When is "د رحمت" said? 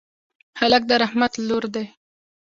0.89-1.33